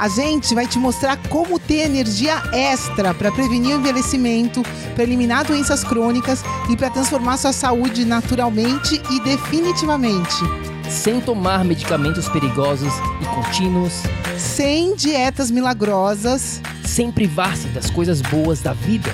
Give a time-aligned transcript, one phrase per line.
[0.00, 4.62] A gente vai te mostrar como ter energia extra para prevenir o envelhecimento,
[4.94, 10.36] para eliminar doenças crônicas e para transformar sua saúde naturalmente e definitivamente.
[10.88, 13.92] Sem tomar medicamentos perigosos e contínuos,
[14.38, 19.10] sem dietas milagrosas, sem privar-se das coisas boas da vida,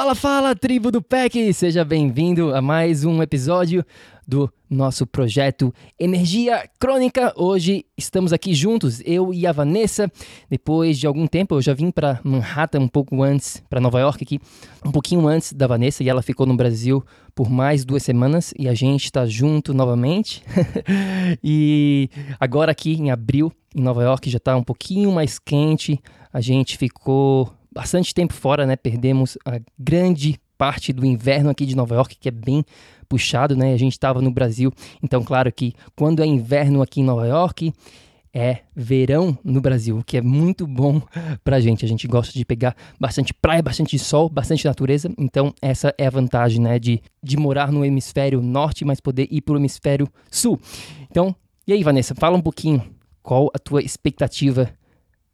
[0.08, 1.54] Fala, fala, tribo do PEC!
[1.54, 3.84] Seja bem-vindo a mais um episódio
[4.26, 7.34] do nosso projeto Energia Crônica.
[7.36, 10.10] Hoje estamos aqui juntos, eu e a Vanessa.
[10.50, 14.24] Depois de algum tempo, eu já vim para Manhattan um pouco antes, para Nova York
[14.24, 14.40] aqui,
[14.86, 17.04] um pouquinho antes da Vanessa, e ela ficou no Brasil
[17.36, 20.42] por mais duas semanas e a gente está junto novamente.
[21.44, 26.00] e agora aqui em abril, em Nova York, já está um pouquinho mais quente.
[26.32, 28.76] A gente ficou bastante tempo fora, né?
[28.76, 32.66] Perdemos a grande parte do inverno aqui de Nova York, que é bem
[33.08, 33.72] puxado, né?
[33.72, 37.72] A gente estava no Brasil, então claro que quando é inverno aqui em Nova York,
[38.34, 41.00] é verão no Brasil, que é muito bom
[41.44, 41.86] pra gente.
[41.86, 45.12] A gente gosta de pegar bastante praia, bastante sol, bastante natureza.
[45.16, 49.42] Então, essa é a vantagem, né, de, de morar no hemisfério norte, mas poder ir
[49.42, 50.60] pro hemisfério sul.
[51.12, 51.36] Então,
[51.68, 52.84] e aí, Vanessa, fala um pouquinho
[53.22, 54.68] qual a tua expectativa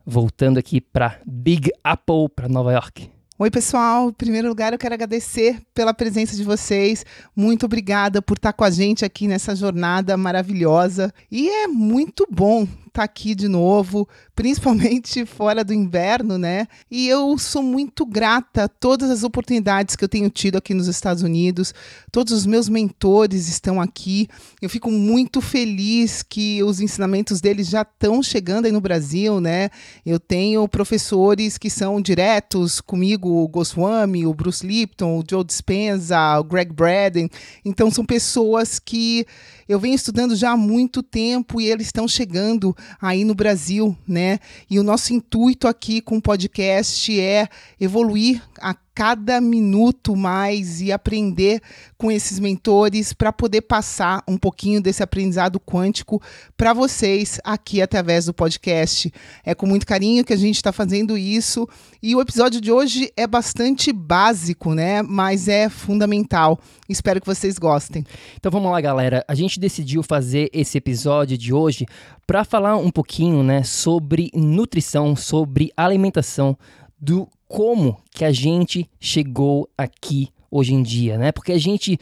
[0.06, 3.10] voltando aqui para Big Apple, para Nova York.
[3.40, 4.10] Oi, pessoal.
[4.10, 7.06] Em primeiro lugar, eu quero agradecer pela presença de vocês.
[7.36, 11.14] Muito obrigada por estar com a gente aqui nessa jornada maravilhosa.
[11.32, 16.68] E é muito bom tá aqui de novo, principalmente fora do inverno, né?
[16.90, 20.88] E eu sou muito grata a todas as oportunidades que eu tenho tido aqui nos
[20.88, 21.74] Estados Unidos.
[22.12, 24.28] Todos os meus mentores estão aqui.
[24.62, 29.70] Eu fico muito feliz que os ensinamentos deles já estão chegando aí no Brasil, né?
[30.06, 36.40] Eu tenho professores que são diretos comigo, o Goswami, o Bruce Lipton, o Joe Dispenza,
[36.40, 37.28] o Greg Braden.
[37.66, 39.26] Então são pessoas que
[39.68, 44.40] eu venho estudando já há muito tempo e eles estão chegando aí no Brasil, né?
[44.70, 47.48] E o nosso intuito aqui com o podcast é
[47.80, 51.62] evoluir a cada minuto mais e aprender
[51.98, 56.22] com esses mentores para poder passar um pouquinho desse aprendizado quântico
[56.56, 59.12] para vocês aqui através do podcast.
[59.44, 61.68] É com muito carinho que a gente está fazendo isso
[62.02, 65.02] e o episódio de hoje é bastante básico, né?
[65.02, 66.60] Mas é fundamental.
[66.88, 68.04] Espero que vocês gostem.
[68.36, 69.24] Então vamos lá, galera.
[69.28, 71.86] A gente decidiu fazer esse episódio de hoje
[72.28, 76.58] para falar um pouquinho, né, sobre nutrição, sobre alimentação
[77.00, 81.32] do como que a gente chegou aqui hoje em dia, né?
[81.32, 82.00] Porque a gente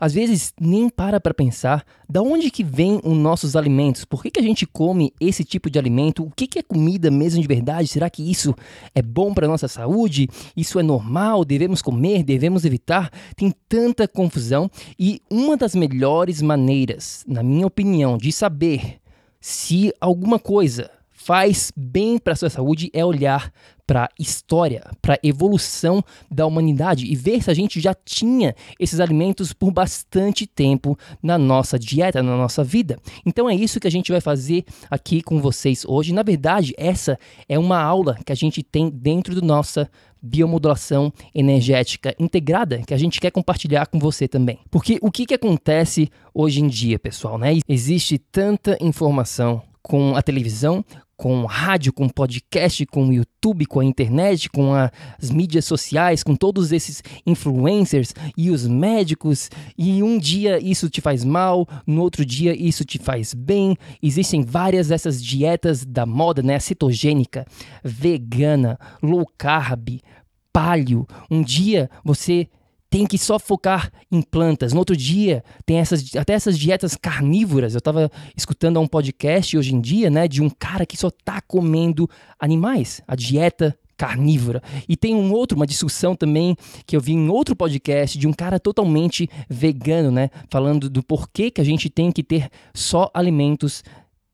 [0.00, 4.30] às vezes nem para para pensar da onde que vem os nossos alimentos, por que,
[4.30, 7.46] que a gente come esse tipo de alimento, o que, que é comida mesmo de
[7.46, 8.54] verdade, será que isso
[8.94, 10.26] é bom para nossa saúde,
[10.56, 14.70] isso é normal, devemos comer, devemos evitar, tem tanta confusão.
[14.98, 19.00] E uma das melhores maneiras, na minha opinião, de saber
[19.38, 20.90] se alguma coisa
[21.24, 23.50] faz bem para a sua saúde é olhar
[23.86, 29.52] para história, para evolução da humanidade e ver se a gente já tinha esses alimentos
[29.52, 32.98] por bastante tempo na nossa dieta, na nossa vida.
[33.24, 36.12] Então é isso que a gente vai fazer aqui com vocês hoje.
[36.12, 37.18] Na verdade, essa
[37.48, 39.90] é uma aula que a gente tem dentro da nossa
[40.24, 44.58] biomodulação energética integrada que a gente quer compartilhar com você também.
[44.70, 47.58] Porque o que, que acontece hoje em dia, pessoal, né?
[47.68, 50.82] Existe tanta informação com a televisão,
[51.14, 54.90] com rádio, com podcast, com YouTube, com a internet, com a,
[55.20, 61.02] as mídias sociais, com todos esses influencers e os médicos, e um dia isso te
[61.02, 63.76] faz mal, no outro dia isso te faz bem.
[64.02, 66.58] Existem várias dessas dietas da moda, né?
[66.58, 67.46] Cetogênica,
[67.84, 70.00] vegana, low carb,
[70.50, 71.06] paleo.
[71.30, 72.48] Um dia você
[72.94, 74.72] tem que só focar em plantas.
[74.72, 77.74] No outro dia, tem essas, até essas dietas carnívoras.
[77.74, 81.40] Eu estava escutando um podcast hoje em dia, né, de um cara que só tá
[81.40, 82.08] comendo
[82.38, 83.02] animais.
[83.08, 84.62] A dieta carnívora.
[84.88, 86.56] E tem um outro, uma discussão também
[86.86, 90.30] que eu vi em outro podcast de um cara totalmente vegano, né?
[90.48, 93.82] Falando do porquê que a gente tem que ter só alimentos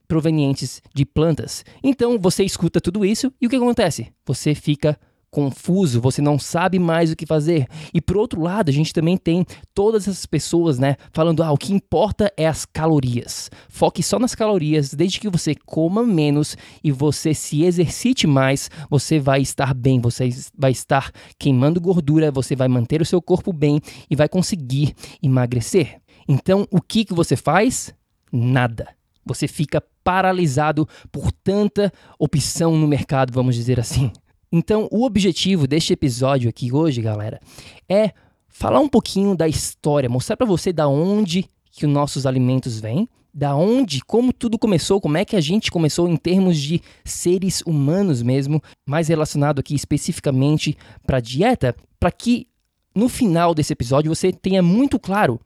[0.06, 1.64] provenientes de plantas.
[1.82, 4.12] Então você escuta tudo isso e o que acontece?
[4.26, 4.98] Você fica
[5.30, 7.66] confuso, você não sabe mais o que fazer.
[7.94, 11.56] E por outro lado, a gente também tem todas essas pessoas, né, falando: "Ah, o
[11.56, 13.50] que importa é as calorias.
[13.68, 19.18] Foque só nas calorias, desde que você coma menos e você se exercite mais, você
[19.18, 23.80] vai estar bem, você vai estar queimando gordura, você vai manter o seu corpo bem
[24.10, 27.94] e vai conseguir emagrecer." Então, o que que você faz?
[28.32, 28.88] Nada.
[29.24, 34.12] Você fica paralisado por tanta opção no mercado, vamos dizer assim.
[34.52, 37.40] Então, o objetivo deste episódio aqui hoje, galera,
[37.88, 38.12] é
[38.48, 43.08] falar um pouquinho da história, mostrar para você da onde que os nossos alimentos vêm,
[43.32, 47.62] da onde, como tudo começou, como é que a gente começou em termos de seres
[47.64, 50.76] humanos mesmo, mais relacionado aqui especificamente
[51.06, 52.48] para dieta, para que
[52.92, 55.40] no final desse episódio você tenha muito claro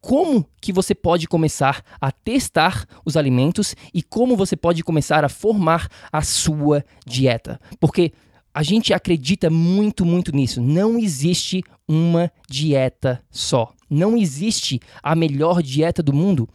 [0.00, 5.28] como que você pode começar a testar os alimentos e como você pode começar a
[5.28, 7.60] formar a sua dieta.
[7.78, 8.12] Porque
[8.58, 10.60] a gente acredita muito, muito nisso.
[10.60, 13.72] Não existe uma dieta só.
[13.88, 16.48] Não existe a melhor dieta do mundo.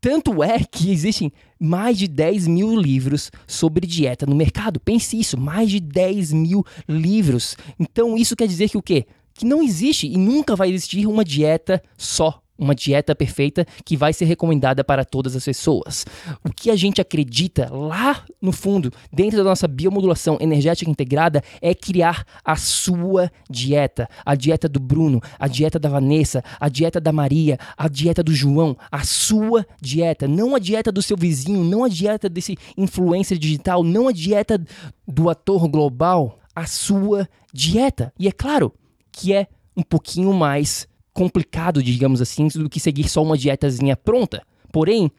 [0.00, 4.78] Tanto é que existem mais de 10 mil livros sobre dieta no mercado.
[4.78, 7.56] Pense isso, mais de 10 mil livros.
[7.76, 9.04] Então isso quer dizer que o quê?
[9.34, 14.12] Que não existe e nunca vai existir uma dieta só uma dieta perfeita que vai
[14.12, 16.04] ser recomendada para todas as pessoas.
[16.44, 21.74] O que a gente acredita lá no fundo, dentro da nossa biomodulação energética integrada, é
[21.74, 24.08] criar a sua dieta.
[24.26, 28.34] A dieta do Bruno, a dieta da Vanessa, a dieta da Maria, a dieta do
[28.34, 30.26] João, a sua dieta.
[30.26, 34.60] Não a dieta do seu vizinho, não a dieta desse influencer digital, não a dieta
[35.06, 36.38] do ator global.
[36.54, 38.12] A sua dieta.
[38.18, 38.74] E é claro
[39.12, 39.46] que é
[39.76, 44.46] um pouquinho mais complicado, digamos assim, do que seguir só uma dietazinha pronta.
[44.70, 45.10] Porém,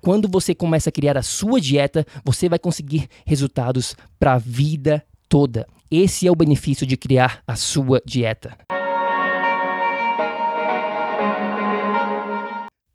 [0.00, 5.04] quando você começa a criar a sua dieta, você vai conseguir resultados para a vida
[5.28, 5.66] toda.
[5.90, 8.56] Esse é o benefício de criar a sua dieta.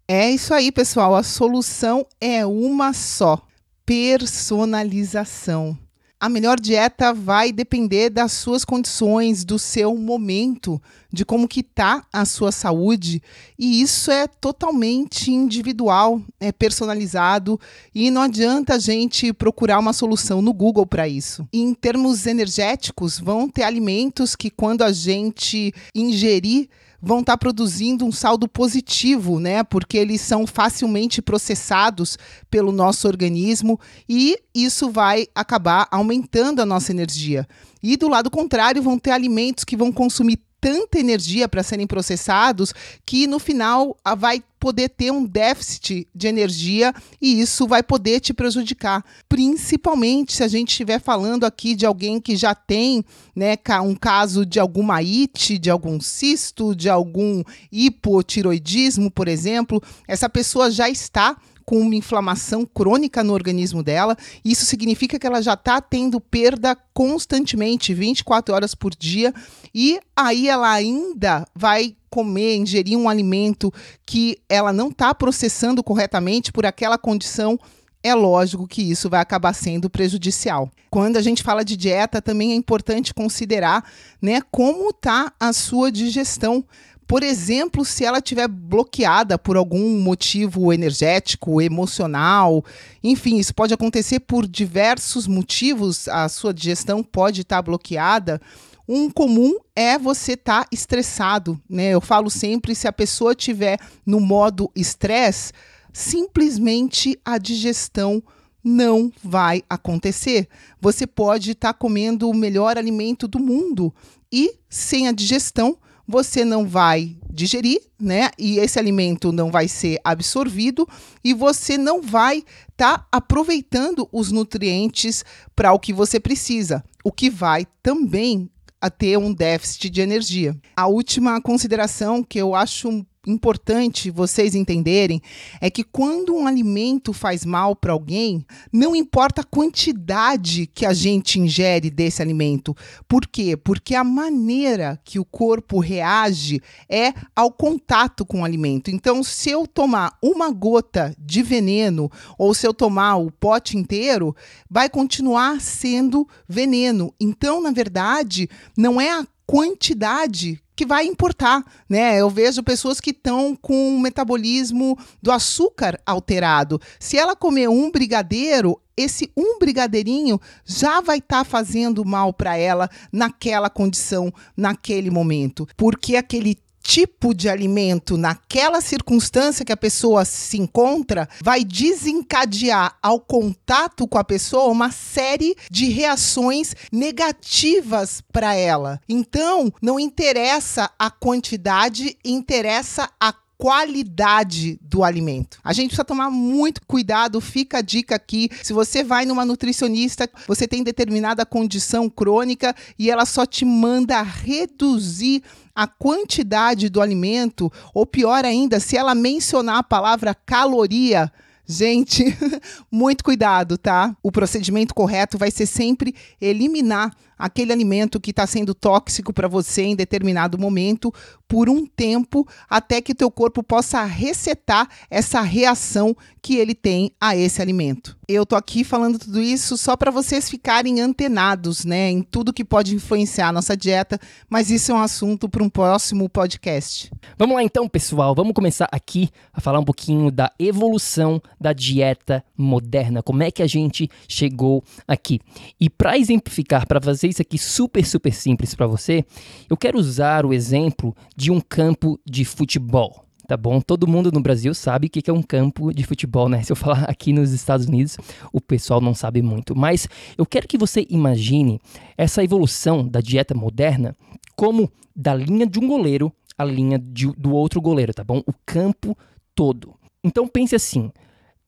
[0.07, 1.15] É isso aí, pessoal.
[1.15, 3.45] A solução é uma só:
[3.85, 5.77] personalização.
[6.23, 10.81] A melhor dieta vai depender das suas condições, do seu momento,
[11.11, 13.21] de como que tá a sua saúde,
[13.59, 17.59] e isso é totalmente individual, é personalizado
[17.93, 21.45] e não adianta a gente procurar uma solução no Google para isso.
[21.51, 26.69] Em termos energéticos, vão ter alimentos que quando a gente ingerir
[27.03, 29.61] vão estar tá produzindo um saldo positivo, né?
[29.61, 32.17] Porque eles são facilmente processados
[32.49, 33.77] pelo nosso organismo
[34.07, 37.45] e isso vai acabar aumentando a nossa energia.
[37.81, 42.73] E do lado contrário, vão ter alimentos que vão consumir tanta energia para serem processados
[43.05, 48.33] que no final vai poder ter um déficit de energia e isso vai poder te
[48.33, 53.03] prejudicar, principalmente se a gente estiver falando aqui de alguém que já tem,
[53.35, 60.29] né, um caso de alguma IT, de algum cisto, de algum hipotiroidismo, por exemplo, essa
[60.29, 64.15] pessoa já está com uma inflamação crônica no organismo dela.
[64.43, 69.33] Isso significa que ela já está tendo perda constantemente, 24 horas por dia,
[69.73, 73.73] e aí ela ainda vai comer, ingerir um alimento
[74.05, 77.59] que ela não está processando corretamente por aquela condição
[78.03, 80.69] é lógico que isso vai acabar sendo prejudicial.
[80.89, 83.89] Quando a gente fala de dieta, também é importante considerar
[84.21, 86.65] né, como está a sua digestão.
[87.13, 92.65] Por exemplo, se ela estiver bloqueada por algum motivo energético, emocional,
[93.03, 98.41] enfim, isso pode acontecer por diversos motivos, a sua digestão pode estar bloqueada.
[98.89, 101.91] Um comum é você estar tá estressado, né?
[101.91, 105.53] Eu falo sempre se a pessoa estiver no modo estresse,
[105.93, 108.23] simplesmente a digestão
[108.63, 110.47] não vai acontecer.
[110.81, 113.93] Você pode estar tá comendo o melhor alimento do mundo
[114.31, 118.29] e sem a digestão você não vai digerir, né?
[118.37, 120.87] E esse alimento não vai ser absorvido
[121.23, 125.23] e você não vai estar tá aproveitando os nutrientes
[125.55, 130.55] para o que você precisa, o que vai também a ter um déficit de energia.
[130.75, 135.21] A última consideração que eu acho importante vocês entenderem
[135.61, 140.93] é que quando um alimento faz mal para alguém, não importa a quantidade que a
[140.93, 142.75] gente ingere desse alimento.
[143.07, 143.55] Por quê?
[143.55, 148.91] Porque a maneira que o corpo reage é ao contato com o alimento.
[148.91, 154.35] Então, se eu tomar uma gota de veneno ou se eu tomar o pote inteiro,
[154.69, 157.13] vai continuar sendo veneno.
[157.19, 162.19] Então, na verdade, não é a quantidade que vai importar, né?
[162.19, 166.79] Eu vejo pessoas que estão com o metabolismo do açúcar alterado.
[166.99, 172.57] Se ela comer um brigadeiro, esse um brigadeirinho já vai estar tá fazendo mal para
[172.57, 180.25] ela naquela condição, naquele momento, porque aquele tipo de alimento naquela circunstância que a pessoa
[180.25, 188.53] se encontra vai desencadear ao contato com a pessoa uma série de reações negativas para
[188.53, 188.99] ela.
[189.07, 195.59] Então, não interessa a quantidade, interessa a qualidade do alimento.
[195.63, 198.49] A gente precisa tomar muito cuidado, fica a dica aqui.
[198.61, 204.21] Se você vai numa nutricionista, você tem determinada condição crônica e ela só te manda
[204.21, 205.43] reduzir
[205.75, 211.31] a quantidade do alimento, ou pior ainda, se ela mencionar a palavra caloria,
[211.65, 212.25] Gente,
[212.91, 214.15] muito cuidado, tá?
[214.21, 219.81] O procedimento correto vai ser sempre eliminar aquele alimento que está sendo tóxico para você
[219.81, 221.13] em determinado momento
[221.45, 227.35] por um tempo até que teu corpo possa resetar essa reação que ele tem a
[227.35, 228.17] esse alimento.
[228.27, 232.63] Eu tô aqui falando tudo isso só para vocês ficarem antenados, né, em tudo que
[232.63, 234.17] pode influenciar a nossa dieta,
[234.49, 237.11] mas isso é um assunto para um próximo podcast.
[237.37, 242.43] Vamos lá então, pessoal, vamos começar aqui a falar um pouquinho da evolução da dieta
[242.57, 245.41] moderna, como é que a gente chegou aqui.
[245.79, 249.25] E para exemplificar, para fazer isso aqui super super simples para você,
[249.69, 253.81] eu quero usar o exemplo de um campo de futebol tá bom?
[253.81, 256.61] Todo mundo no Brasil sabe o que é um campo de futebol, né?
[256.63, 258.17] Se eu falar aqui nos Estados Unidos,
[258.51, 259.75] o pessoal não sabe muito.
[259.75, 261.79] Mas eu quero que você imagine
[262.17, 264.15] essa evolução da dieta moderna
[264.55, 268.41] como da linha de um goleiro à linha de, do outro goleiro, tá bom?
[268.47, 269.17] O campo
[269.53, 269.93] todo.
[270.23, 271.11] Então pense assim,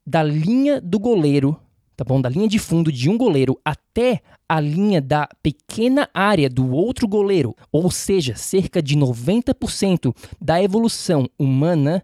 [0.05, 1.60] da linha do goleiro
[1.95, 2.19] tá bom?
[2.19, 7.07] Da linha de fundo de um goleiro até a linha da pequena área do outro
[7.07, 12.03] goleiro, ou seja, cerca de 90% da evolução humana,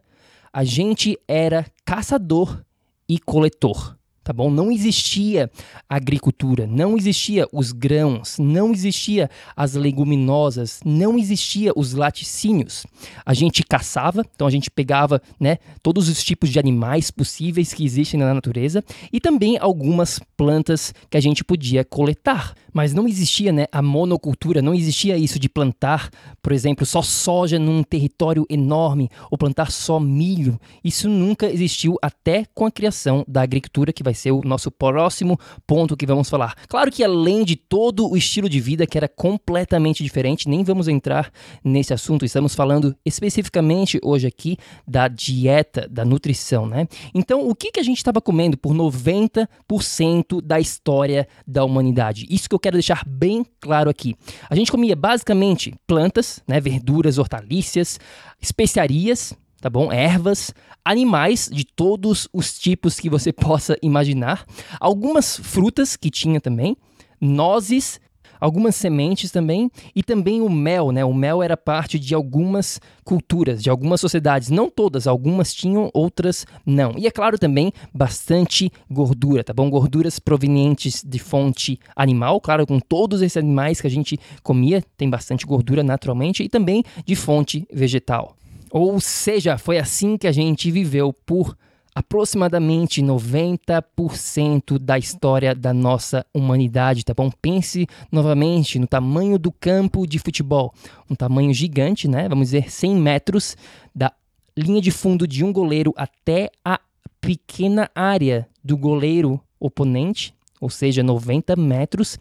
[0.52, 2.64] a gente era caçador
[3.08, 4.52] e coletor tá bom?
[4.52, 5.50] Não existia
[5.90, 12.86] agricultura, não existia os grãos, não existia as leguminosas, não existia os laticínios.
[13.26, 17.84] A gente caçava, então a gente pegava, né, todos os tipos de animais possíveis que
[17.84, 22.54] existem na natureza e também algumas plantas que a gente podia coletar.
[22.74, 26.10] Mas não existia, né, a monocultura, não existia isso de plantar,
[26.42, 30.60] por exemplo, só soja num território enorme ou plantar só milho.
[30.84, 34.70] Isso nunca existiu até com a criação da agricultura que vai vai ser o nosso
[34.70, 36.56] próximo ponto que vamos falar.
[36.68, 40.88] Claro que além de todo o estilo de vida que era completamente diferente, nem vamos
[40.88, 41.32] entrar
[41.64, 46.88] nesse assunto, estamos falando especificamente hoje aqui da dieta, da nutrição, né?
[47.14, 52.28] Então, o que, que a gente estava comendo por 90% da história da humanidade?
[52.30, 54.16] Isso que eu quero deixar bem claro aqui.
[54.50, 58.00] A gente comia basicamente plantas, né, verduras, hortaliças,
[58.42, 59.92] especiarias, tá bom?
[59.92, 60.54] Ervas,
[60.84, 64.46] animais de todos os tipos que você possa imaginar,
[64.80, 66.76] algumas frutas que tinha também,
[67.22, 68.00] nozes,
[68.42, 71.06] algumas sementes também e também o mel, né?
[71.06, 76.48] O mel era parte de algumas culturas, de algumas sociedades, não todas, algumas tinham, outras
[76.66, 76.94] não.
[76.98, 79.70] E é claro também bastante gordura, tá bom?
[79.70, 85.08] Gorduras provenientes de fonte animal, claro, com todos esses animais que a gente comia, tem
[85.08, 88.36] bastante gordura naturalmente e também de fonte vegetal.
[88.72, 91.58] Ou seja, foi assim que a gente viveu por
[91.94, 97.30] aproximadamente 90% da história da nossa humanidade, tá bom?
[97.42, 100.74] Pense novamente no tamanho do campo de futebol,
[101.10, 102.30] um tamanho gigante, né?
[102.30, 103.58] Vamos dizer 100 metros
[103.94, 104.14] da
[104.56, 106.80] linha de fundo de um goleiro até a
[107.20, 112.18] pequena área do goleiro oponente, ou seja, 90 metros.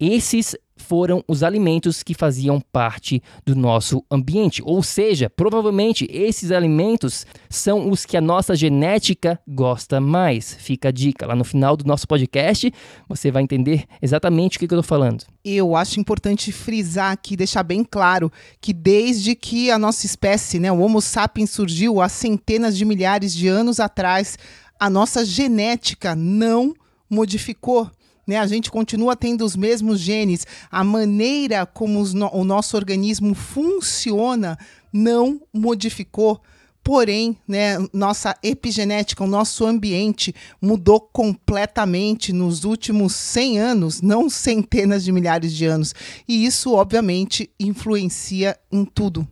[0.00, 4.62] Esses foram os alimentos que faziam parte do nosso ambiente.
[4.64, 10.54] Ou seja, provavelmente esses alimentos são os que a nossa genética gosta mais.
[10.54, 11.26] Fica a dica.
[11.26, 12.72] Lá no final do nosso podcast,
[13.08, 15.24] você vai entender exatamente o que, eu estou falando.
[15.44, 20.70] Eu acho importante frisar aqui, deixar bem claro, que desde que a nossa espécie, né,
[20.70, 24.38] o Homo sapiens, surgiu há centenas de milhares de anos atrás,
[24.78, 26.72] a nossa genética não
[27.10, 27.90] modificou
[28.28, 28.36] né?
[28.36, 34.58] A gente continua tendo os mesmos genes, a maneira como no o nosso organismo funciona
[34.92, 36.40] não modificou.
[36.84, 45.04] Porém, né, nossa epigenética, o nosso ambiente mudou completamente nos últimos 100 anos, não centenas
[45.04, 45.94] de milhares de anos.
[46.26, 49.26] E isso, obviamente, influencia em tudo.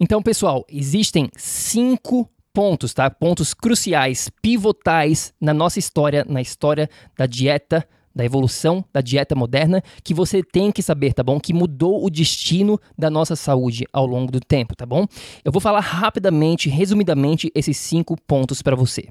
[0.00, 3.10] Então, pessoal, existem cinco pontos, tá?
[3.10, 9.82] Pontos cruciais, pivotais na nossa história, na história da dieta, da evolução da dieta moderna,
[10.02, 11.38] que você tem que saber, tá bom?
[11.38, 15.06] Que mudou o destino da nossa saúde ao longo do tempo, tá bom?
[15.44, 19.06] Eu vou falar rapidamente, resumidamente, esses cinco pontos para você.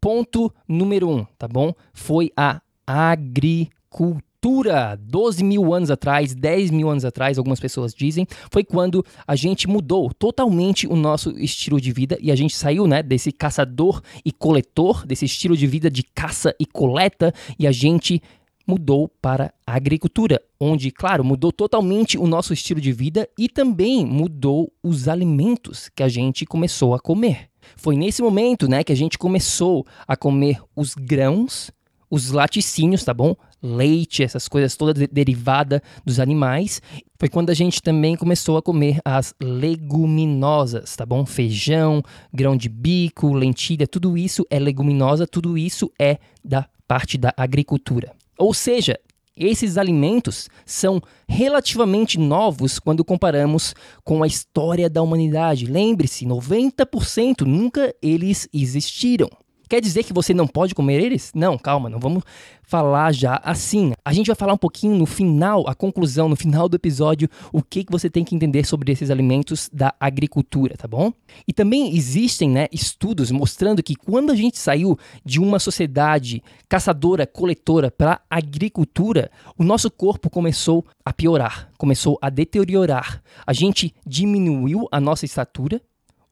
[0.00, 1.74] Ponto número um, tá bom?
[1.92, 8.26] Foi a agricultura cultura, 12 mil anos atrás, 10 mil anos atrás, algumas pessoas dizem,
[8.50, 12.86] foi quando a gente mudou totalmente o nosso estilo de vida e a gente saiu
[12.86, 17.72] né, desse caçador e coletor, desse estilo de vida de caça e coleta, e a
[17.72, 18.20] gente
[18.66, 24.04] mudou para a agricultura, onde, claro, mudou totalmente o nosso estilo de vida e também
[24.04, 27.48] mudou os alimentos que a gente começou a comer.
[27.76, 31.72] Foi nesse momento, né, que a gente começou a comer os grãos,
[32.14, 33.34] os laticínios, tá bom?
[33.60, 36.80] Leite, essas coisas todas de derivada dos animais.
[37.18, 41.26] Foi quando a gente também começou a comer as leguminosas, tá bom?
[41.26, 42.02] Feijão,
[42.32, 48.12] grão de bico, lentilha, tudo isso é leguminosa, tudo isso é da parte da agricultura.
[48.38, 48.96] Ou seja,
[49.36, 55.66] esses alimentos são relativamente novos quando comparamos com a história da humanidade.
[55.66, 59.28] Lembre-se, 90% nunca eles existiram.
[59.68, 61.32] Quer dizer que você não pode comer eles?
[61.34, 62.22] Não, calma, não vamos
[62.62, 63.92] falar já assim.
[64.04, 67.62] A gente vai falar um pouquinho no final, a conclusão, no final do episódio, o
[67.62, 71.12] que, que você tem que entender sobre esses alimentos da agricultura, tá bom?
[71.46, 77.90] E também existem né, estudos mostrando que quando a gente saiu de uma sociedade caçadora-coletora
[77.90, 83.22] para agricultura, o nosso corpo começou a piorar, começou a deteriorar.
[83.46, 85.80] A gente diminuiu a nossa estatura,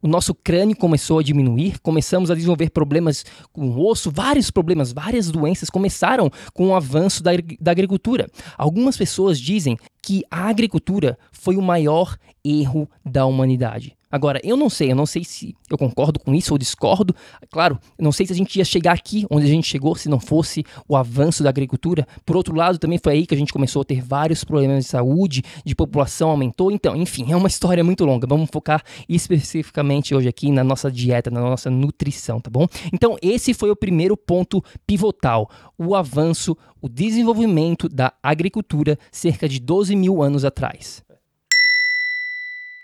[0.02, 4.92] o nosso crânio começou a diminuir, começamos a desenvolver problemas com o osso, vários problemas,
[4.92, 7.30] várias doenças começaram com o avanço da,
[7.60, 8.28] da agricultura.
[8.58, 13.96] Algumas pessoas dizem que a agricultura foi o maior erro da humanidade.
[14.12, 17.16] Agora, eu não sei, eu não sei se eu concordo com isso ou discordo.
[17.50, 20.06] Claro, eu não sei se a gente ia chegar aqui onde a gente chegou se
[20.06, 22.06] não fosse o avanço da agricultura.
[22.26, 24.90] Por outro lado, também foi aí que a gente começou a ter vários problemas de
[24.90, 26.70] saúde, de população aumentou.
[26.70, 28.26] Então, enfim, é uma história muito longa.
[28.26, 32.68] Vamos focar especificamente hoje aqui na nossa dieta, na nossa nutrição, tá bom?
[32.92, 35.48] Então, esse foi o primeiro ponto pivotal:
[35.78, 41.02] o avanço, o desenvolvimento da agricultura cerca de 12 mil anos atrás.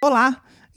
[0.03, 0.43] Olá!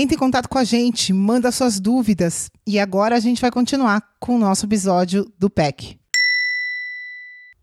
[0.00, 2.48] Entre em contato com a gente, manda suas dúvidas.
[2.64, 5.98] E agora a gente vai continuar com o nosso episódio do PEC.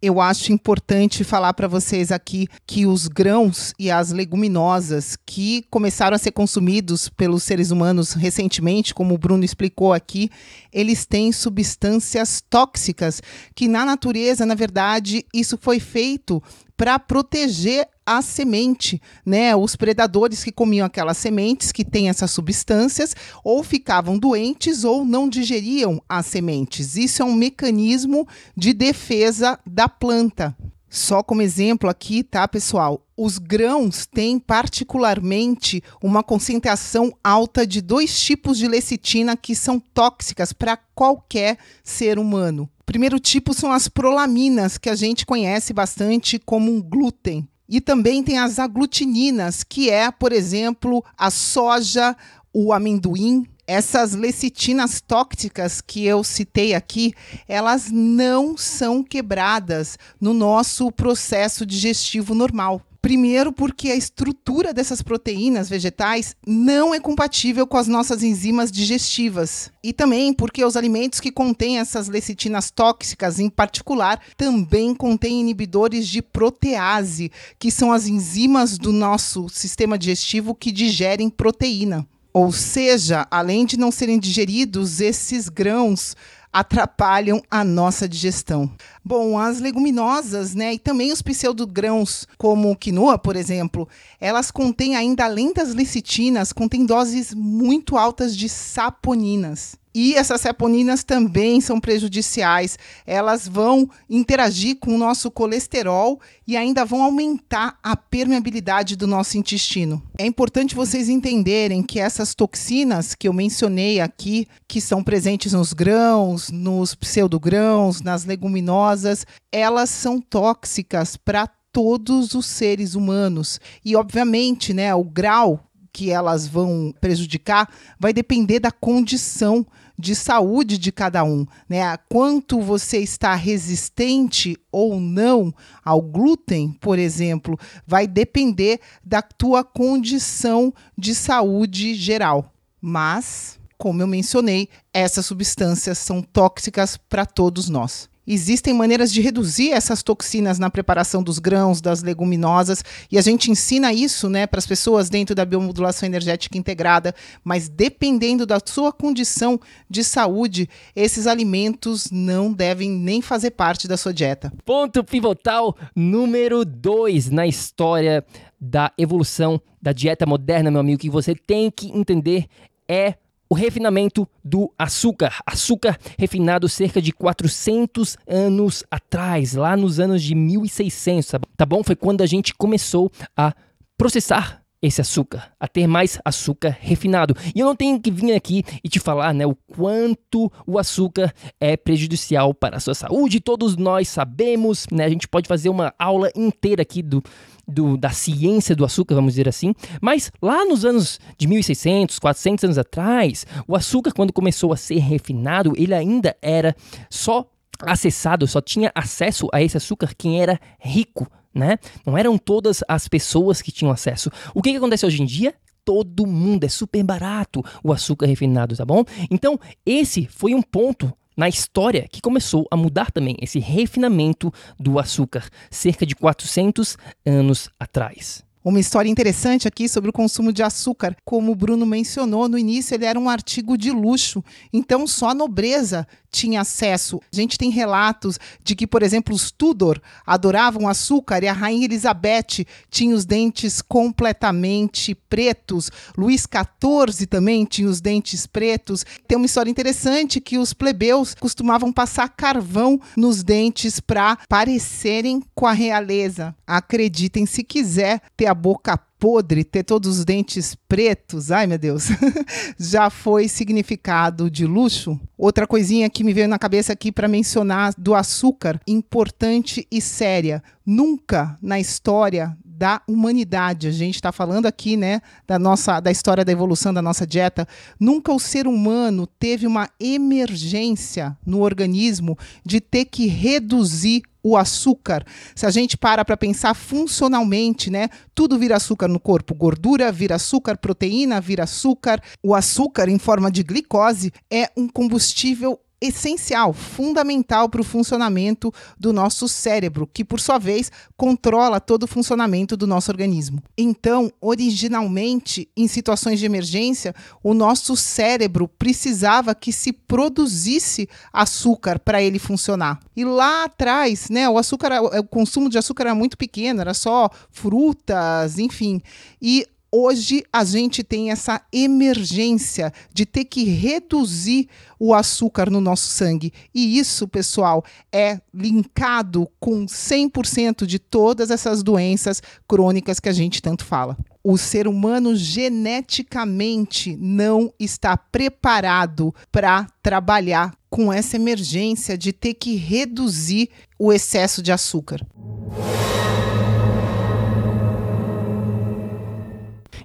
[0.02, 6.14] Eu acho importante falar para vocês aqui que os grãos e as leguminosas que começaram
[6.14, 10.30] a ser consumidos pelos seres humanos recentemente, como o Bruno explicou aqui,
[10.74, 13.22] eles têm substâncias tóxicas
[13.56, 16.44] que na natureza, na verdade, isso foi feito
[16.78, 19.56] para proteger a semente, né?
[19.56, 25.28] Os predadores que comiam aquelas sementes que têm essas substâncias ou ficavam doentes ou não
[25.28, 26.96] digeriam as sementes.
[26.96, 30.56] Isso é um mecanismo de defesa da planta.
[30.88, 33.06] Só como exemplo aqui, tá, pessoal?
[33.18, 40.54] Os grãos têm particularmente uma concentração alta de dois tipos de lecitina que são tóxicas
[40.54, 42.70] para qualquer ser humano.
[42.86, 47.48] Primeiro tipo são as prolaminas, que a gente conhece bastante como um glúten.
[47.68, 52.16] E também tem as aglutininas, que é, por exemplo, a soja,
[52.54, 53.46] o amendoim.
[53.68, 57.14] Essas lecitinas tóxicas que eu citei aqui,
[57.48, 62.80] elas não são quebradas no nosso processo digestivo normal.
[63.06, 69.70] Primeiro, porque a estrutura dessas proteínas vegetais não é compatível com as nossas enzimas digestivas.
[69.84, 76.08] E também porque os alimentos que contêm essas lecitinas tóxicas, em particular, também contêm inibidores
[76.08, 82.08] de protease, que são as enzimas do nosso sistema digestivo que digerem proteína.
[82.34, 86.18] Ou seja, além de não serem digeridos, esses grãos
[86.56, 88.72] atrapalham a nossa digestão.
[89.04, 93.90] Bom, as leguminosas, né, e também os pseudogrãos, como quinoa, por exemplo,
[94.22, 99.76] elas contêm ainda além das lecitinas, contêm doses muito altas de saponinas.
[99.96, 102.78] E essas saponinas também são prejudiciais.
[103.08, 109.38] Elas vão interagir com o nosso colesterol e ainda vão aumentar a permeabilidade do nosso
[109.38, 110.04] intestino.
[110.20, 115.72] É importante vocês entenderem que essas toxinas que eu mencionei aqui, que são presentes nos
[115.72, 123.62] grãos, nos pseudogrãos, nas leguminosas, elas são tóxicas para todos os seres humanos.
[123.84, 129.66] E, obviamente, né, o grau que elas vão prejudicar vai depender da condição
[129.98, 131.98] de saúde de cada um, né?
[132.10, 135.54] Quanto você está resistente ou não
[135.84, 142.52] ao glúten, por exemplo, vai depender da tua condição de saúde geral.
[142.82, 148.10] Mas, como eu mencionei, essas substâncias são tóxicas para todos nós.
[148.28, 153.52] Existem maneiras de reduzir essas toxinas na preparação dos grãos, das leguminosas, e a gente
[153.52, 158.92] ensina isso né, para as pessoas dentro da biomodulação energética integrada, mas dependendo da sua
[158.92, 159.60] condição
[159.90, 164.52] de saúde, esses alimentos não devem nem fazer parte da sua dieta.
[164.66, 168.26] Ponto pivotal número 2 na história
[168.60, 172.48] da evolução da dieta moderna, meu amigo, que você tem que entender
[172.88, 173.16] é
[173.56, 175.34] o refinamento do açúcar.
[175.46, 181.82] Açúcar refinado cerca de 400 anos atrás, lá nos anos de 1600, tá bom?
[181.82, 183.54] Foi quando a gente começou a
[183.98, 187.36] processar esse açúcar, a ter mais açúcar refinado.
[187.56, 191.34] E eu não tenho que vir aqui e te falar né, o quanto o açúcar
[191.60, 193.40] é prejudicial para a sua saúde.
[193.40, 195.06] Todos nós sabemos, né?
[195.06, 197.24] A gente pode fazer uma aula inteira aqui do,
[197.68, 199.74] do, da ciência do açúcar, vamos dizer assim.
[200.02, 205.00] Mas lá nos anos de 1600, 400 anos atrás, o açúcar, quando começou a ser
[205.00, 206.76] refinado, ele ainda era
[207.10, 207.46] só
[207.82, 211.80] acessado, só tinha acesso a esse açúcar quem era rico, né?
[212.06, 214.30] Não eram todas as pessoas que tinham acesso.
[214.54, 215.56] O que, que acontece hoje em dia?
[215.86, 219.06] Todo mundo é super barato o açúcar refinado, tá bom?
[219.32, 225.00] Então, esse foi um ponto na história que começou a mudar também esse refinamento do
[225.00, 228.44] açúcar, cerca de 400 anos atrás.
[228.64, 231.16] Uma história interessante aqui sobre o consumo de açúcar.
[231.24, 235.36] Como o Bruno mencionou, no início ele era um artigo de luxo, então só a
[235.36, 237.22] nobreza tinha acesso.
[237.32, 241.86] A gente tem relatos de que, por exemplo, os Tudor adoravam açúcar e a rainha
[241.86, 245.90] Elizabeth tinha os dentes completamente pretos.
[246.18, 249.06] Luís XIV também tinha os dentes pretos.
[249.28, 255.66] Tem uma história interessante que os plebeus costumavam passar carvão nos dentes para parecerem com
[255.66, 256.54] a realeza.
[256.68, 262.08] Acreditem se quiser ter a boca podre, ter todos os dentes pretos, ai meu Deus,
[262.78, 265.20] já foi significado de luxo.
[265.38, 270.64] Outra coisinha que me veio na cabeça aqui para mencionar do açúcar, importante e séria.
[270.86, 273.88] Nunca na história da humanidade.
[273.88, 277.68] A gente está falando aqui, né, da nossa da história da evolução da nossa dieta.
[278.00, 285.26] Nunca o ser humano teve uma emergência no organismo de ter que reduzir o açúcar.
[285.56, 288.10] Se a gente para para pensar funcionalmente, né?
[288.36, 289.56] Tudo vira açúcar no corpo.
[289.56, 292.22] Gordura vira açúcar, proteína vira açúcar.
[292.44, 299.14] O açúcar em forma de glicose é um combustível essencial, fundamental para o funcionamento do
[299.14, 303.64] nosso cérebro, que por sua vez controla todo o funcionamento do nosso organismo.
[303.78, 312.22] Então, originalmente, em situações de emergência, o nosso cérebro precisava que se produzisse açúcar para
[312.22, 313.00] ele funcionar.
[313.16, 317.30] E lá atrás, né, o açúcar, o consumo de açúcar era muito pequeno, era só
[317.50, 319.02] frutas, enfim.
[319.42, 324.68] E hoje a gente tem essa emergência de ter que reduzir
[325.00, 326.52] o açúcar no nosso sangue.
[326.74, 333.62] E isso, pessoal, é linkado com 100% de todas essas doenças crônicas que a gente
[333.62, 334.18] tanto fala.
[334.44, 342.76] O ser humano geneticamente não está preparado para trabalhar com essa emergência de ter que
[342.76, 343.70] reduzir
[344.00, 345.26] o excesso de açúcar.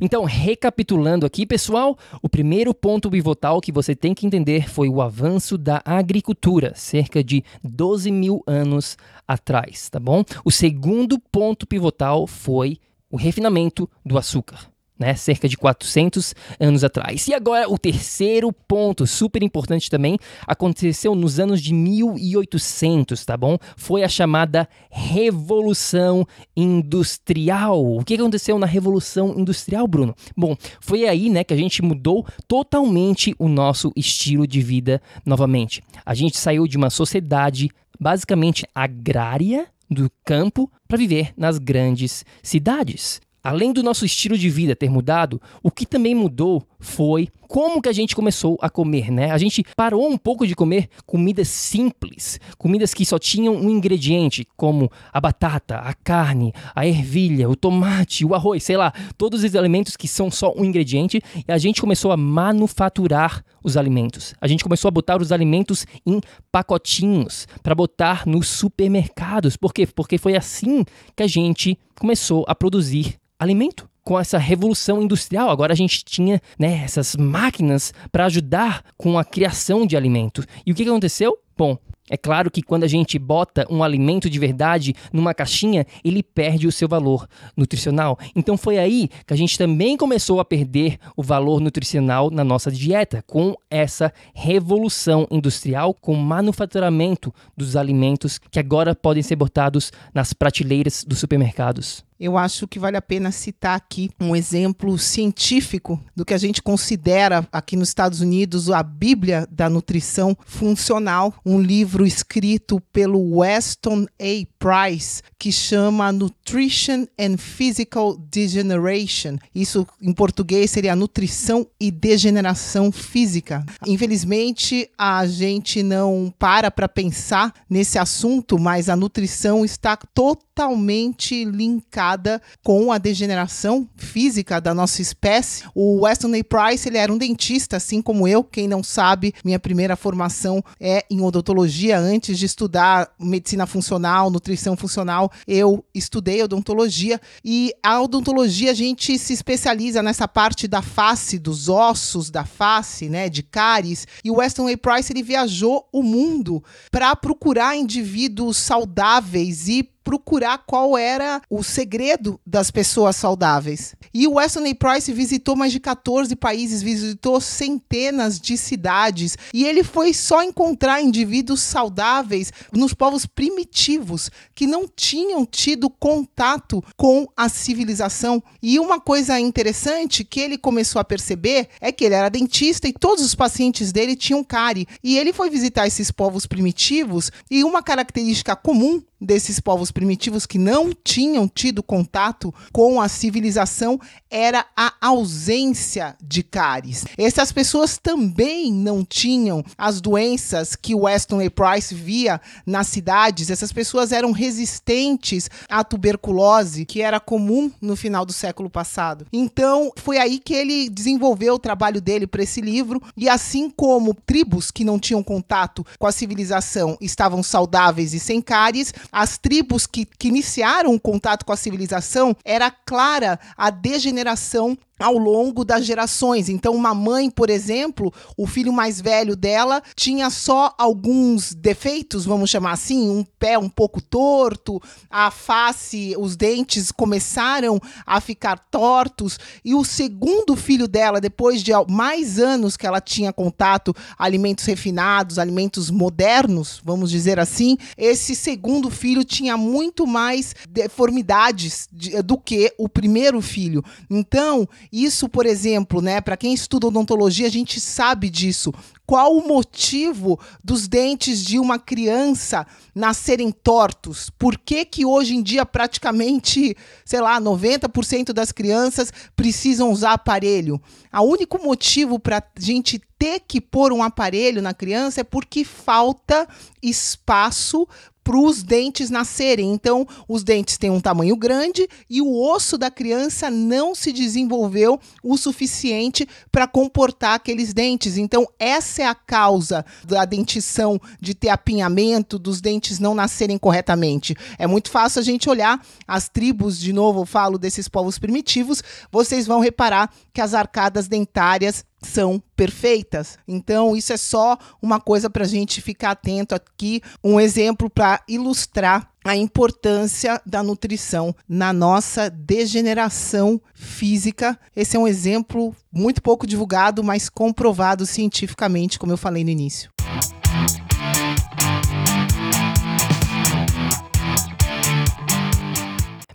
[0.01, 5.03] Então, recapitulando aqui, pessoal, o primeiro ponto pivotal que você tem que entender foi o
[5.03, 8.97] avanço da agricultura, cerca de 12 mil anos
[9.29, 10.25] atrás, tá bom?
[10.45, 12.79] O segundo ponto pivotal foi
[13.11, 14.70] o refinamento do açúcar.
[15.01, 15.15] Né?
[15.15, 17.27] Cerca de 400 anos atrás.
[17.27, 23.57] E agora o terceiro ponto, super importante também, aconteceu nos anos de 1800, tá bom?
[23.77, 27.97] Foi a chamada Revolução Industrial.
[27.97, 30.15] O que aconteceu na Revolução Industrial, Bruno?
[30.37, 35.83] Bom, foi aí, né, que a gente mudou totalmente o nosso estilo de vida novamente.
[36.05, 43.21] A gente saiu de uma sociedade basicamente agrária do campo para viver nas grandes cidades.
[43.43, 47.89] Além do nosso estilo de vida ter mudado, o que também mudou foi como que
[47.89, 49.31] a gente começou a comer, né?
[49.33, 54.47] A gente parou um pouco de comer comidas simples, comidas que só tinham um ingrediente,
[54.57, 59.57] como a batata, a carne, a ervilha, o tomate, o arroz, sei lá, todos os
[59.57, 64.33] alimentos que são só um ingrediente, e a gente começou a manufaturar os alimentos.
[64.41, 66.21] A gente começou a botar os alimentos em
[66.53, 69.57] pacotinhos para botar nos supermercados.
[69.57, 69.87] Por quê?
[69.87, 70.85] Porque foi assim
[71.17, 73.90] que a gente começou a produzir alimento.
[74.05, 79.25] Com essa revolução industrial, agora a gente tinha né, essas máquinas para ajudar com a
[79.25, 80.47] criação de alimentos.
[80.65, 81.39] E o que aconteceu?
[81.57, 81.77] Bom,
[82.11, 86.67] é claro que quando a gente bota um alimento de verdade numa caixinha, ele perde
[86.67, 88.19] o seu valor nutricional.
[88.35, 92.69] Então foi aí que a gente também começou a perder o valor nutricional na nossa
[92.69, 99.93] dieta, com essa revolução industrial, com o manufaturamento dos alimentos que agora podem ser botados
[100.13, 105.99] nas prateleiras dos supermercados eu acho que vale a pena citar aqui um exemplo científico
[106.15, 111.59] do que a gente considera aqui nos Estados Unidos a Bíblia da Nutrição Funcional, um
[111.59, 114.47] livro escrito pelo Weston A.
[114.59, 116.13] Price, que chama
[116.51, 119.39] Nutrition and Physical Degeneration.
[119.55, 123.65] Isso em português seria nutrição e degeneração física.
[123.87, 132.43] Infelizmente, a gente não para para pensar nesse assunto, mas a nutrição está totalmente linkada
[132.63, 135.65] com a degeneração física da nossa espécie.
[135.75, 136.45] O Weston A.
[136.45, 138.43] Price, ele era um dentista, assim como eu.
[138.43, 141.99] Quem não sabe, minha primeira formação é em odontologia.
[141.99, 148.75] Antes de estudar medicina funcional, nutrição nutrição funcional, eu estudei odontologia e a odontologia a
[148.75, 154.07] gente se especializa nessa parte da face, dos ossos da face, né, de cáries.
[154.25, 154.77] E o Weston A.
[154.77, 162.41] Price ele viajou o mundo para procurar indivíduos saudáveis e procurar qual era o segredo
[162.45, 163.95] das pessoas saudáveis.
[164.13, 164.75] E o Weston A.
[164.75, 171.01] Price visitou mais de 14 países, visitou centenas de cidades e ele foi só encontrar
[171.01, 178.43] indivíduos saudáveis nos povos primitivos que não tinham tido contato com a civilização.
[178.61, 182.93] E uma coisa interessante que ele começou a perceber é que ele era dentista e
[182.93, 184.89] todos os pacientes dele tinham cárie.
[185.05, 190.59] E ele foi visitar esses povos primitivos e uma característica comum desses povos primitivos que
[190.59, 197.05] não tinham tido contato com a civilização era a ausência de cáries.
[197.19, 201.51] Essas pessoas também não tinham as doenças que Weston A.
[201.51, 203.51] Price via nas cidades.
[203.51, 209.27] Essas pessoas eram resistentes à tuberculose, que era comum no final do século passado.
[209.33, 213.03] Então, foi aí que ele desenvolveu o trabalho dele para esse livro.
[213.17, 218.41] E assim como tribos que não tinham contato com a civilização estavam saudáveis e sem
[218.41, 224.77] cáries, as tribos que, que iniciaram o contato com a civilização, era clara a degeneração
[225.01, 226.49] ao longo das gerações.
[226.49, 232.51] Então, uma mãe, por exemplo, o filho mais velho dela tinha só alguns defeitos, vamos
[232.51, 239.39] chamar assim, um pé um pouco torto, a face, os dentes começaram a ficar tortos,
[239.65, 245.39] e o segundo filho dela, depois de mais anos que ela tinha contato alimentos refinados,
[245.39, 251.89] alimentos modernos, vamos dizer assim, esse segundo filho tinha muito mais deformidades
[252.25, 253.83] do que o primeiro filho.
[254.11, 258.73] Então, isso, por exemplo, né, para quem estuda odontologia, a gente sabe disso.
[259.07, 264.31] Qual o motivo dos dentes de uma criança nascerem tortos?
[264.31, 270.81] Por que que hoje em dia praticamente, sei lá, 90% das crianças precisam usar aparelho?
[271.13, 275.65] O único motivo para a gente ter que pôr um aparelho na criança é porque
[275.65, 276.49] falta
[276.81, 277.87] espaço
[278.31, 279.73] para os dentes nascerem.
[279.73, 285.01] Então, os dentes têm um tamanho grande e o osso da criança não se desenvolveu
[285.21, 288.17] o suficiente para comportar aqueles dentes.
[288.17, 294.37] Então, essa é a causa da dentição de ter apinhamento, dos dentes não nascerem corretamente.
[294.61, 298.81] É muito fácil a gente olhar as tribos, de novo, eu falo desses povos primitivos,
[299.11, 303.39] vocês vão reparar que as arcadas dentárias são perfeitas.
[303.47, 308.23] Então, isso é só uma coisa para a gente ficar atento aqui, um exemplo para
[308.27, 314.59] ilustrar a importância da nutrição na nossa degeneração física.
[314.75, 319.91] Esse é um exemplo muito pouco divulgado, mas comprovado cientificamente, como eu falei no início.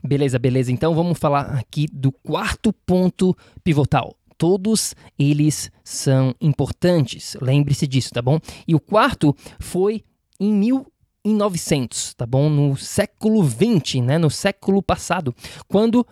[0.06, 0.72] Beleza, beleza.
[0.72, 4.16] Então vamos falar aqui do quarto ponto pivotal.
[4.38, 8.40] Todos eles são importantes, lembre-se disso, tá bom?
[8.68, 10.04] E o quarto foi
[10.40, 12.50] em 1900, tá bom?
[12.50, 14.18] No século 20, né?
[14.18, 15.34] No século passado,
[15.68, 16.06] quando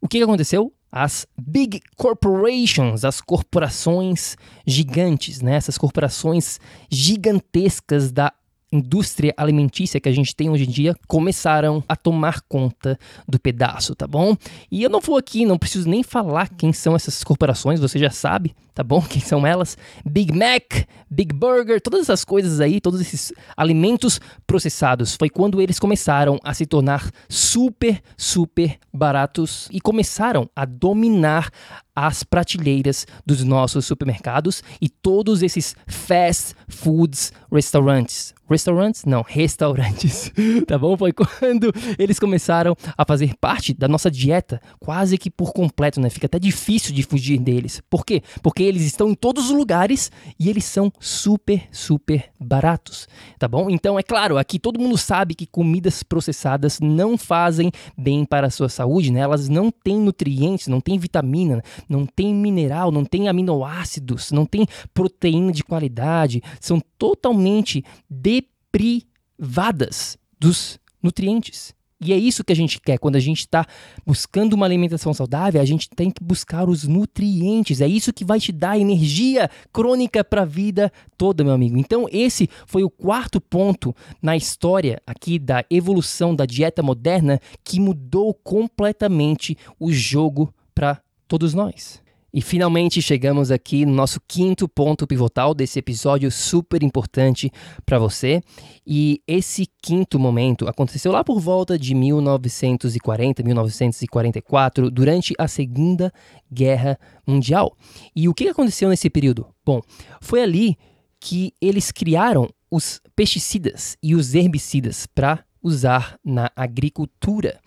[0.00, 0.72] o que aconteceu?
[0.92, 4.36] As big corporations, as corporações
[4.66, 5.54] gigantes, né?
[5.54, 6.60] Essas corporações
[6.90, 8.32] gigantescas da
[8.72, 13.94] indústria alimentícia que a gente tem hoje em dia começaram a tomar conta do pedaço,
[13.94, 14.36] tá bom?
[14.70, 18.10] E eu não vou aqui, não preciso nem falar quem são essas corporações, você já
[18.10, 19.02] sabe, tá bom?
[19.02, 19.76] Quem são elas?
[20.04, 25.14] Big Mac, Big Burger, todas essas coisas aí, todos esses alimentos processados.
[25.16, 31.50] Foi quando eles começaram a se tornar super, super baratos e começaram a dominar
[31.94, 38.32] as prateleiras dos nossos supermercados e todos esses fast foods restaurantes.
[38.48, 39.04] Restaurantes?
[39.04, 40.32] Não, restaurantes.
[40.66, 40.96] tá bom?
[40.96, 46.10] Foi quando eles começaram a fazer parte da nossa dieta quase que por completo, né?
[46.10, 47.80] Fica até difícil de fugir deles.
[47.88, 48.22] Por quê?
[48.42, 53.06] Porque eles estão em todos os lugares e eles são super, super baratos,
[53.38, 53.68] tá bom?
[53.68, 58.50] Então, é claro, aqui todo mundo sabe que comidas processadas não fazem bem para a
[58.50, 59.20] sua saúde, né?
[59.20, 64.66] Elas não têm nutrientes, não têm vitamina, não têm mineral, não têm aminoácidos, não têm
[64.94, 71.74] proteína de qualidade, são totalmente deprivadas dos nutrientes.
[72.00, 72.98] E é isso que a gente quer.
[72.98, 73.66] Quando a gente está
[74.06, 77.80] buscando uma alimentação saudável, a gente tem que buscar os nutrientes.
[77.82, 81.76] É isso que vai te dar energia crônica para a vida toda, meu amigo.
[81.76, 87.78] Então, esse foi o quarto ponto na história aqui da evolução da dieta moderna que
[87.78, 92.02] mudou completamente o jogo para todos nós.
[92.32, 97.50] E finalmente chegamos aqui no nosso quinto ponto pivotal desse episódio super importante
[97.84, 98.40] para você.
[98.86, 106.12] E esse quinto momento aconteceu lá por volta de 1940, 1944, durante a Segunda
[106.52, 107.76] Guerra Mundial.
[108.14, 109.46] E o que aconteceu nesse período?
[109.64, 109.80] Bom,
[110.20, 110.76] foi ali
[111.18, 117.60] que eles criaram os pesticidas e os herbicidas para usar na agricultura.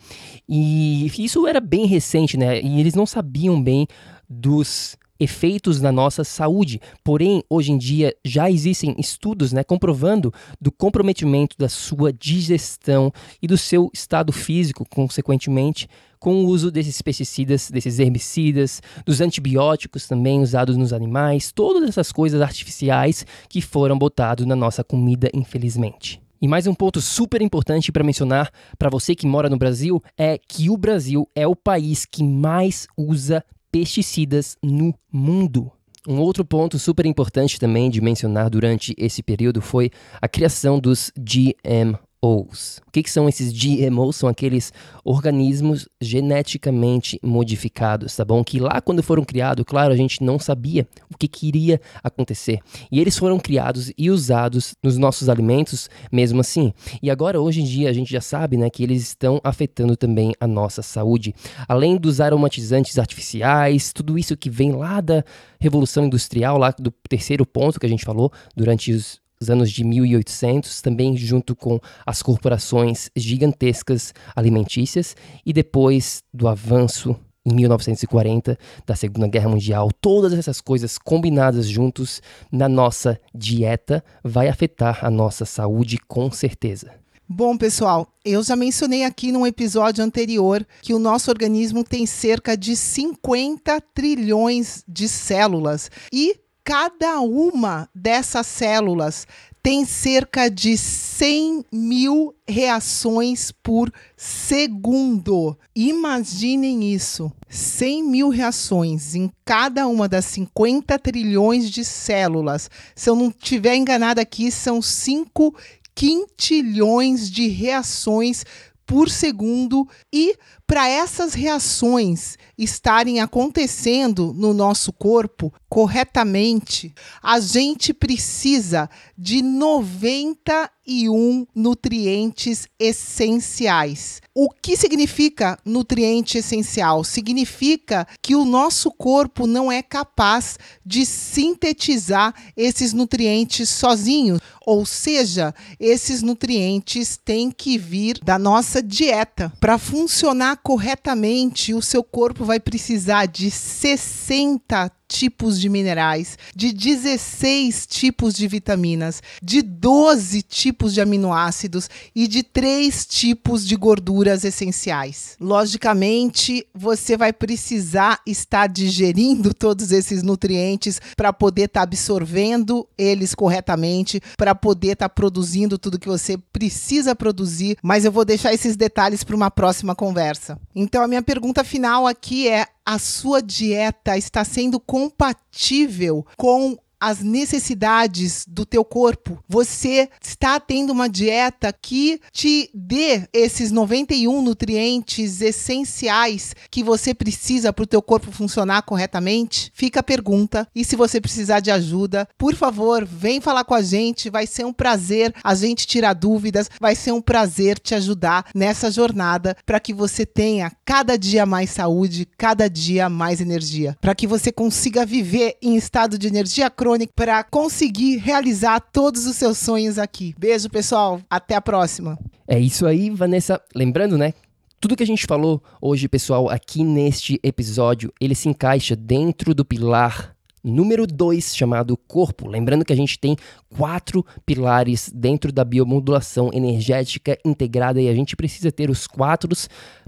[0.49, 2.59] E isso era bem recente, né?
[2.59, 3.87] E eles não sabiam bem
[4.33, 6.81] dos efeitos na nossa saúde.
[7.03, 13.47] Porém, hoje em dia já existem estudos né, comprovando do comprometimento da sua digestão e
[13.47, 15.87] do seu estado físico, consequentemente,
[16.19, 22.11] com o uso desses pesticidas, desses herbicidas, dos antibióticos também usados nos animais, todas essas
[22.11, 26.21] coisas artificiais que foram botados na nossa comida, infelizmente.
[26.41, 30.37] E mais um ponto super importante para mencionar para você que mora no Brasil é
[30.37, 33.43] que o Brasil é o país que mais usa
[33.73, 35.71] pesticidas no mundo.
[36.07, 39.89] Um outro ponto super importante também de mencionar durante esse período foi
[40.21, 42.81] a criação dos GM GMOs.
[42.87, 44.15] O que, que, são esses GMOs?
[44.15, 44.71] São aqueles
[45.03, 48.43] organismos geneticamente modificados, tá bom?
[48.43, 52.59] Que lá quando foram criados, claro, a gente não sabia o que, que iria acontecer.
[52.91, 56.73] E eles foram criados e usados nos nossos alimentos mesmo assim.
[57.01, 60.33] E agora, hoje em dia, a gente já sabe né, que eles estão afetando também
[60.39, 61.35] a nossa saúde.
[61.67, 65.23] Além dos aromatizantes artificiais, tudo isso que vem lá da
[65.59, 69.83] Revolução Industrial, lá do terceiro ponto que a gente falou durante os os anos de
[69.83, 78.95] 1800, também junto com as corporações gigantescas alimentícias, e depois do avanço em 1940 da
[78.95, 85.43] Segunda Guerra Mundial, todas essas coisas combinadas juntos na nossa dieta vai afetar a nossa
[85.43, 86.91] saúde com certeza.
[87.27, 92.55] Bom, pessoal, eu já mencionei aqui num episódio anterior que o nosso organismo tem cerca
[92.55, 99.27] de 50 trilhões de células e Cada uma dessas células
[99.61, 105.57] tem cerca de 100 mil reações por segundo.
[105.75, 112.69] Imaginem isso: 100 mil reações em cada uma das 50 trilhões de células.
[112.95, 115.53] Se eu não estiver enganado aqui, são 5
[115.93, 118.45] quintilhões de reações
[118.85, 128.89] por segundo e para essas reações estarem acontecendo no nosso corpo corretamente, a gente precisa
[129.17, 134.21] de 91 nutrientes essenciais.
[134.35, 137.03] O que significa nutriente essencial?
[137.03, 145.53] Significa que o nosso corpo não é capaz de sintetizar esses nutrientes sozinho, ou seja,
[145.79, 149.51] esses nutrientes têm que vir da nossa dieta.
[149.59, 157.85] Para funcionar corretamente, o seu corpo vai precisar de 60 tipos de minerais, de 16
[157.85, 165.37] tipos de vitaminas, de 12 tipos de aminoácidos e de 3 tipos de gorduras essenciais.
[165.39, 173.35] Logicamente, você vai precisar estar digerindo todos esses nutrientes para poder estar tá absorvendo eles
[173.35, 178.51] corretamente, para poder estar tá produzindo tudo que você precisa produzir, mas eu vou deixar
[178.51, 180.59] esses detalhes para uma próxima conversa.
[180.75, 187.19] Então, a minha pergunta final aqui é: a sua dieta está sendo compatível com as
[187.19, 189.43] necessidades do teu corpo.
[189.49, 197.73] Você está tendo uma dieta que te dê esses 91 nutrientes essenciais que você precisa
[197.73, 199.69] para o teu corpo funcionar corretamente?
[199.75, 200.65] Fica a pergunta.
[200.73, 204.29] E se você precisar de ajuda, por favor, vem falar com a gente.
[204.29, 206.69] Vai ser um prazer a gente tirar dúvidas.
[206.79, 211.69] Vai ser um prazer te ajudar nessa jornada para que você tenha cada dia mais
[211.69, 216.92] saúde, cada dia mais energia, para que você consiga viver em estado de energia crônica
[217.15, 220.33] para conseguir realizar todos os seus sonhos aqui.
[220.37, 221.21] Beijo, pessoal.
[221.29, 222.17] Até a próxima.
[222.47, 223.61] É isso aí, Vanessa.
[223.75, 224.33] Lembrando, né?
[224.79, 229.63] Tudo que a gente falou hoje, pessoal, aqui neste episódio, ele se encaixa dentro do
[229.63, 230.32] pilar
[230.63, 232.47] número 2, chamado corpo.
[232.47, 233.35] Lembrando que a gente tem
[233.75, 239.49] quatro pilares dentro da biomodulação energética integrada e a gente precisa ter os quatro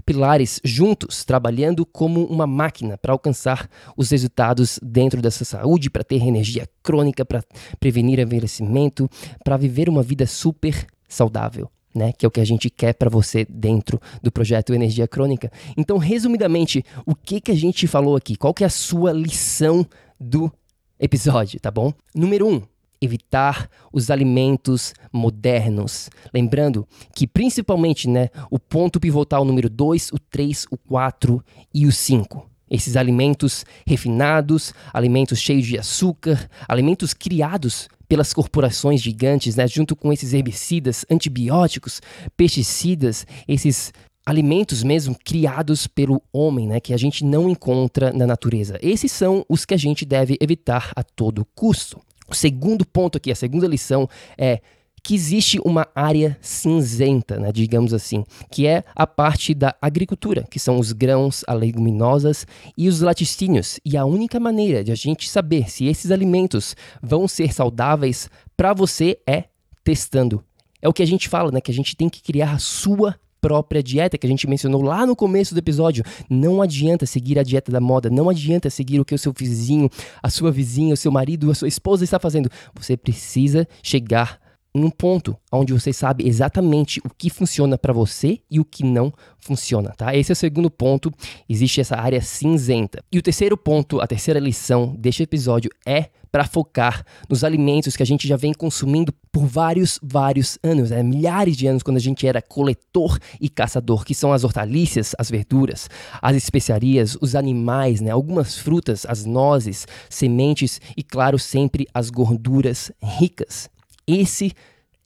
[0.06, 6.22] pilares juntos, trabalhando como uma máquina para alcançar os resultados dentro dessa saúde, para ter
[6.22, 7.42] energia crônica, para
[7.80, 9.10] prevenir envelhecimento,
[9.44, 11.68] para viver uma vida super saudável.
[11.94, 15.50] Né, que é o que a gente quer para você dentro do projeto Energia Crônica.
[15.78, 18.36] Então, resumidamente, o que que a gente falou aqui?
[18.36, 19.86] Qual que é a sua lição
[20.18, 20.52] do
[20.98, 21.92] episódio, tá bom?
[22.14, 22.54] Número 1.
[22.54, 22.62] Um,
[23.00, 26.08] evitar os alimentos modernos.
[26.32, 31.42] Lembrando que principalmente, né, o ponto pivotal número 2, o 3, o 4
[31.74, 32.50] e o 5.
[32.68, 40.12] Esses alimentos refinados, alimentos cheios de açúcar, alimentos criados pelas corporações gigantes, né, junto com
[40.12, 42.00] esses herbicidas, antibióticos,
[42.36, 43.92] pesticidas, esses
[44.26, 48.76] alimentos mesmo criados pelo homem, né, que a gente não encontra na natureza.
[48.82, 52.00] Esses são os que a gente deve evitar a todo custo.
[52.28, 54.60] O segundo ponto aqui, a segunda lição é
[55.04, 60.58] que existe uma área cinzenta, né, digamos assim, que é a parte da agricultura, que
[60.58, 62.44] são os grãos, as leguminosas
[62.76, 63.78] e os laticínios.
[63.84, 68.74] E a única maneira de a gente saber se esses alimentos vão ser saudáveis para
[68.74, 69.44] você é
[69.84, 70.42] testando.
[70.82, 73.14] É o que a gente fala, né, que a gente tem que criar a sua
[73.40, 76.04] própria dieta que a gente mencionou lá no começo do episódio.
[76.28, 79.90] Não adianta seguir a dieta da moda, não adianta seguir o que o seu vizinho,
[80.22, 82.50] a sua vizinha, o seu marido, a sua esposa está fazendo.
[82.74, 84.40] Você precisa chegar
[84.76, 88.84] em um ponto onde você sabe exatamente o que funciona para você e o que
[88.84, 90.14] não funciona, tá?
[90.14, 91.10] Esse é o segundo ponto,
[91.48, 93.02] existe essa área cinzenta.
[93.10, 98.02] E o terceiro ponto, a terceira lição deste episódio é para focar nos alimentos que
[98.02, 101.02] a gente já vem consumindo por vários, vários anos, né?
[101.02, 105.30] milhares de anos, quando a gente era coletor e caçador, que são as hortaliças, as
[105.30, 105.88] verduras,
[106.20, 108.10] as especiarias, os animais, né?
[108.10, 113.70] algumas frutas, as nozes, sementes e, claro, sempre as gorduras ricas.
[114.06, 114.52] Esse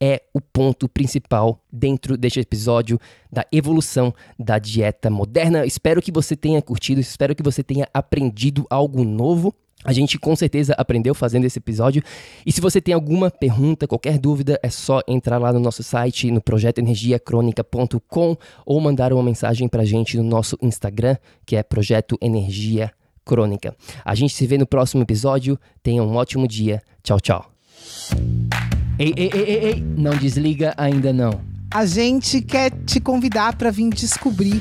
[0.01, 2.99] é o ponto principal dentro deste episódio
[3.31, 5.65] da evolução da dieta moderna.
[5.65, 9.55] Espero que você tenha curtido, espero que você tenha aprendido algo novo.
[9.83, 12.03] A gente com certeza aprendeu fazendo esse episódio.
[12.45, 16.31] E se você tem alguma pergunta, qualquer dúvida, é só entrar lá no nosso site,
[16.31, 21.17] no projetoenergiacronica.com ou mandar uma mensagem pra gente no nosso Instagram,
[21.47, 22.93] que é Projeto Energia
[23.25, 23.75] Crônica.
[24.05, 25.59] A gente se vê no próximo episódio.
[25.83, 26.83] Tenha um ótimo dia.
[27.03, 27.51] Tchau, tchau.
[28.99, 31.41] Ei, ei, ei, ei, ei, não desliga ainda não.
[31.73, 34.61] A gente quer te convidar para vir descobrir